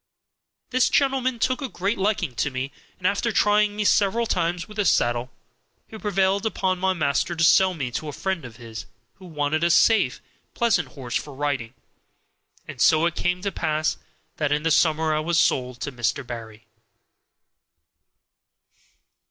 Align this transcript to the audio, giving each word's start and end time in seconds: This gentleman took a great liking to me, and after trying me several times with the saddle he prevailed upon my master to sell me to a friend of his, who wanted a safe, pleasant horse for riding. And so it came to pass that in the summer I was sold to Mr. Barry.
This 0.71 0.89
gentleman 0.89 1.37
took 1.37 1.61
a 1.61 1.69
great 1.69 1.99
liking 1.99 2.33
to 2.33 2.49
me, 2.49 2.71
and 2.97 3.05
after 3.05 3.31
trying 3.31 3.75
me 3.75 3.83
several 3.83 4.25
times 4.25 4.67
with 4.67 4.77
the 4.77 4.85
saddle 4.85 5.29
he 5.87 5.95
prevailed 5.99 6.43
upon 6.43 6.79
my 6.79 6.93
master 6.93 7.35
to 7.35 7.43
sell 7.43 7.75
me 7.75 7.91
to 7.91 8.07
a 8.07 8.11
friend 8.11 8.43
of 8.43 8.55
his, 8.55 8.87
who 9.19 9.27
wanted 9.27 9.63
a 9.63 9.69
safe, 9.69 10.19
pleasant 10.55 10.87
horse 10.97 11.15
for 11.15 11.35
riding. 11.35 11.75
And 12.67 12.81
so 12.81 13.05
it 13.05 13.13
came 13.15 13.43
to 13.43 13.51
pass 13.51 13.97
that 14.37 14.51
in 14.51 14.63
the 14.63 14.71
summer 14.71 15.13
I 15.13 15.19
was 15.19 15.39
sold 15.39 15.79
to 15.81 15.91
Mr. 15.91 16.25
Barry. 16.25 16.65